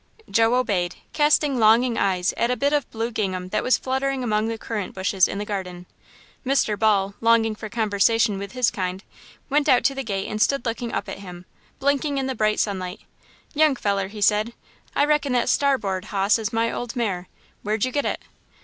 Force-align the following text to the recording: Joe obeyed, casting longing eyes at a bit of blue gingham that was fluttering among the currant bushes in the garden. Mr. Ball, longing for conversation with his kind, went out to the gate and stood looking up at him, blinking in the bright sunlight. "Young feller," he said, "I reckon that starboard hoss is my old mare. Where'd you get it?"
Joe 0.31 0.55
obeyed, 0.55 0.95
casting 1.13 1.59
longing 1.59 1.95
eyes 1.95 2.33
at 2.35 2.49
a 2.49 2.55
bit 2.57 2.73
of 2.73 2.89
blue 2.89 3.11
gingham 3.11 3.49
that 3.49 3.61
was 3.61 3.77
fluttering 3.77 4.23
among 4.23 4.47
the 4.47 4.57
currant 4.57 4.95
bushes 4.95 5.27
in 5.27 5.37
the 5.37 5.45
garden. 5.45 5.85
Mr. 6.43 6.73
Ball, 6.75 7.13
longing 7.21 7.53
for 7.53 7.69
conversation 7.69 8.39
with 8.39 8.53
his 8.53 8.71
kind, 8.71 9.03
went 9.47 9.69
out 9.69 9.83
to 9.83 9.93
the 9.93 10.01
gate 10.03 10.27
and 10.27 10.41
stood 10.41 10.65
looking 10.65 10.91
up 10.91 11.07
at 11.07 11.19
him, 11.19 11.45
blinking 11.77 12.17
in 12.17 12.25
the 12.25 12.33
bright 12.33 12.59
sunlight. 12.59 13.01
"Young 13.53 13.75
feller," 13.75 14.07
he 14.07 14.21
said, 14.21 14.53
"I 14.95 15.05
reckon 15.05 15.33
that 15.33 15.49
starboard 15.49 16.05
hoss 16.05 16.39
is 16.39 16.51
my 16.51 16.71
old 16.71 16.95
mare. 16.95 17.27
Where'd 17.61 17.85
you 17.85 17.91
get 17.91 18.03
it?" 18.05 18.23